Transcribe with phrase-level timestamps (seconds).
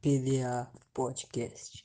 [0.00, 1.84] PDA Podcast.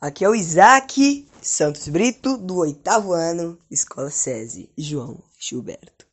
[0.00, 6.06] Aqui é o Isaac Santos Brito, do oitavo ano, Escola SESI, João Gilberto.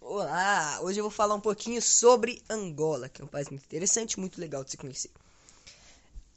[0.00, 4.20] Olá, hoje eu vou falar um pouquinho sobre Angola, que é um país muito interessante,
[4.20, 5.10] muito legal de se conhecer.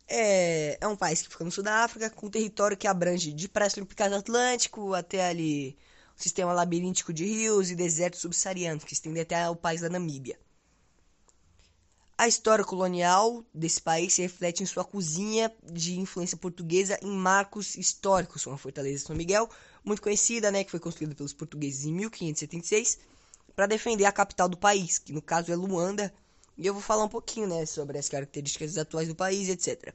[0.08, 3.32] É, é um país que fica no sul da África, com um território que abrange
[3.32, 3.70] de Praia
[4.10, 5.78] do Atlântico até ali
[6.16, 10.40] sistema labiríntico de rios e desertos subsaarianos, que estende até o país da Namíbia.
[12.16, 17.76] A história colonial desse país se reflete em sua cozinha de influência portuguesa em marcos
[17.76, 19.50] históricos, como a Fortaleza de São Miguel,
[19.84, 23.00] muito conhecida, né, que foi construída pelos portugueses em 1576,
[23.56, 26.14] para defender a capital do país, que no caso é Luanda,
[26.58, 29.94] e eu vou falar um pouquinho, né, sobre as características atuais do país, etc.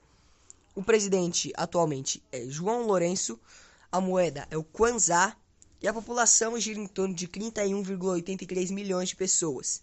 [0.74, 3.38] O presidente atualmente é João Lourenço,
[3.90, 5.36] a moeda é o Kwanzaa
[5.80, 9.82] e a população gira em torno de 31,83 milhões de pessoas.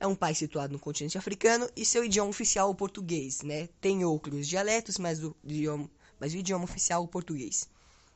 [0.00, 3.68] É um país situado no continente africano e seu idioma oficial é o português, né?
[3.80, 7.68] Tem outros dialetos, mas o idioma, mas o idioma oficial é o português.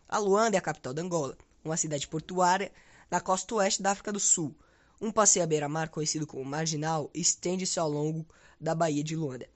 [0.09, 2.71] A Luanda é a capital da Angola, uma cidade portuária
[3.11, 4.55] na costa oeste da África do Sul.
[5.01, 8.25] Um passeio à beira-mar conhecido como Marginal estende-se ao longo
[8.61, 9.49] da Baía de Luanda.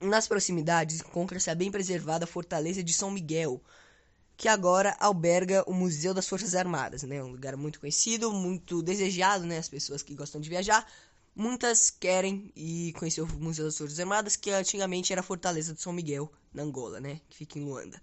[0.00, 3.60] Nas proximidades encontra-se a bem preservada Fortaleza de São Miguel,
[4.38, 7.20] que agora alberga o Museu das Forças Armadas, né?
[7.20, 9.58] Um lugar muito conhecido, muito desejado, né?
[9.58, 10.86] As pessoas que gostam de viajar,
[11.34, 15.82] muitas querem ir conhecer o Museu das Forças Armadas, que antigamente era a Fortaleza de
[15.82, 17.20] São Miguel, na Angola, né?
[17.28, 18.00] Que fica em Luanda.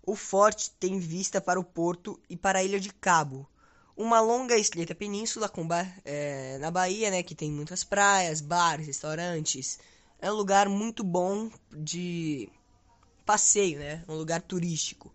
[0.00, 3.48] O forte tem vista para o porto e para a ilha de Cabo,
[3.96, 5.66] uma longa e estreita península com
[6.04, 7.20] é, na Bahia, né?
[7.24, 9.76] Que tem muitas praias, bares, restaurantes.
[10.20, 12.48] É um lugar muito bom de
[13.24, 14.04] passeio, né?
[14.08, 15.12] Um lugar turístico.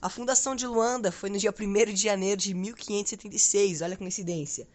[0.00, 4.68] A fundação de Luanda foi no dia 1 de janeiro de 1576, olha a coincidência,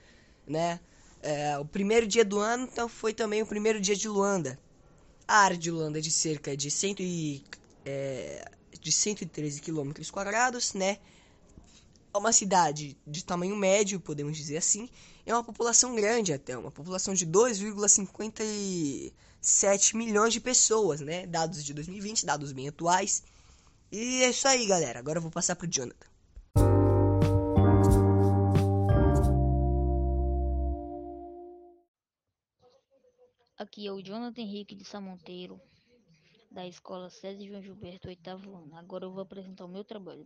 [0.47, 0.79] né?
[1.21, 4.59] É, o primeiro dia do ano então foi também o primeiro dia de Luanda.
[5.27, 7.43] A área de Luanda é de cerca de, cento e,
[7.85, 8.49] é,
[8.81, 10.97] de 113 quilômetros quadrados, né?
[12.11, 14.89] É uma cidade de tamanho médio, podemos dizer assim.
[15.29, 21.27] É uma população grande até, uma população de 2,57 milhões de pessoas, né?
[21.27, 23.23] Dados de 2020, dados bem atuais.
[23.91, 24.97] E é isso aí, galera.
[24.97, 26.07] Agora eu vou passar pro Jonathan.
[33.55, 35.61] Aqui é o Jonathan Henrique de Samonteiro,
[36.49, 38.75] da Escola César João Gilberto, oitavo ano.
[38.75, 40.25] Agora eu vou apresentar o meu trabalho.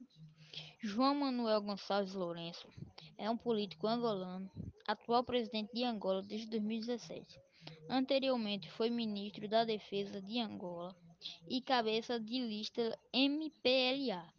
[0.81, 2.65] João Manuel Gonçalves Lourenço
[3.17, 4.49] é um político angolano,
[4.87, 7.39] atual presidente de Angola desde 2017.
[7.89, 10.95] Anteriormente foi ministro da Defesa de Angola
[11.47, 14.33] e cabeça de lista MPLA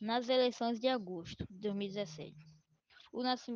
[0.00, 2.34] nas eleições de agosto de 2017.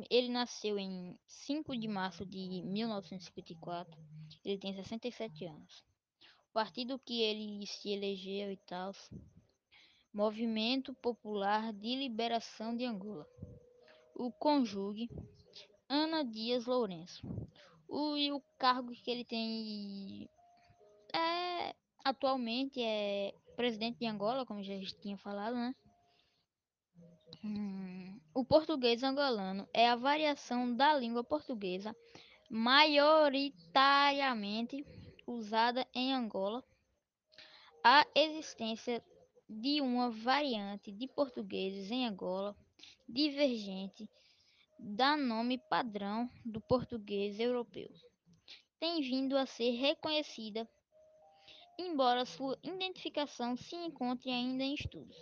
[0.09, 3.99] Ele nasceu em 5 de março de 1954.
[4.45, 5.83] Ele tem 67 anos.
[6.49, 8.91] O partido que ele se elegeu e tal
[10.13, 13.27] Movimento Popular de Liberação de Angola.
[14.15, 15.09] O cônjuge
[15.89, 17.25] Ana Dias Lourenço.
[17.87, 20.29] O, e o cargo que ele tem
[21.13, 25.73] é atualmente é presidente de Angola, como já tinha falado, né?
[27.43, 31.95] Hum, o português angolano é a variação da língua portuguesa
[32.49, 34.85] maioritariamente
[35.25, 36.61] usada em Angola.
[37.83, 39.03] A existência
[39.49, 42.53] de uma variante de português em Angola
[43.07, 44.09] divergente
[44.79, 47.89] da nome padrão do português europeu,
[48.79, 50.69] tem vindo a ser reconhecida,
[51.77, 55.17] embora sua identificação se encontre ainda em estudos.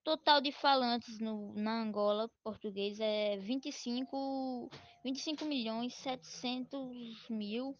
[0.00, 4.70] O total de falantes no, na Angola português é 25,
[5.04, 7.78] 25 milhões 700 mil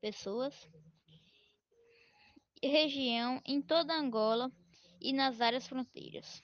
[0.00, 0.54] pessoas.
[2.62, 4.50] Região em toda Angola
[5.00, 6.42] e nas áreas fronteiras.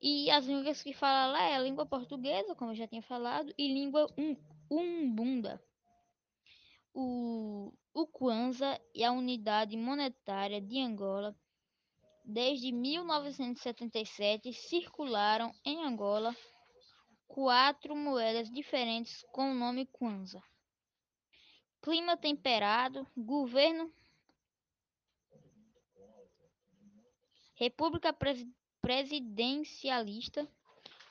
[0.00, 3.52] E as línguas que fala lá é a língua portuguesa, como eu já tinha falado,
[3.56, 4.36] e língua um,
[4.70, 5.62] umbunda.
[6.92, 11.34] O, o Kwanza e a unidade monetária de Angola,
[12.24, 16.34] desde 1977, circularam em Angola
[17.26, 20.42] quatro moedas diferentes com o nome Kwanza.
[21.82, 23.92] Clima temperado, governo
[27.56, 28.12] República
[28.86, 30.48] Presidencialista,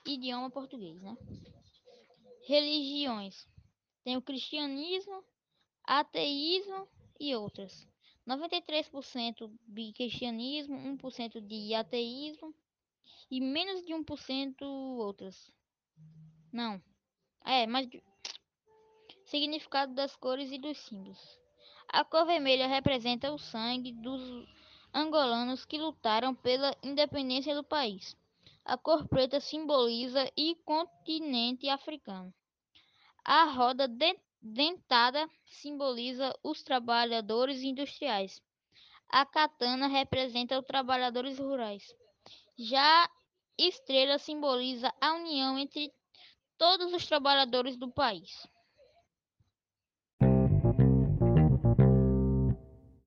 [0.06, 1.18] idioma português, né?
[2.48, 3.46] Religiões.
[4.02, 5.22] Tem o cristianismo,
[5.84, 6.88] ateísmo
[7.20, 7.86] e outras.
[8.26, 12.56] 93% de cristianismo, 1% de ateísmo
[13.30, 14.62] e menos de 1%
[14.98, 15.52] outras.
[16.54, 16.82] Não,
[17.44, 17.90] É, mas.
[19.26, 21.40] Significado das cores e dos símbolos.
[21.90, 24.55] A cor vermelha representa o sangue dos
[24.96, 28.16] angolanos que lutaram pela independência do país.
[28.64, 32.34] A cor preta simboliza o continente africano.
[33.24, 33.90] A roda
[34.42, 38.42] dentada simboliza os trabalhadores industriais.
[39.10, 41.94] A katana representa os trabalhadores rurais.
[42.58, 43.10] Já a
[43.58, 45.92] estrela simboliza a união entre
[46.58, 48.48] todos os trabalhadores do país.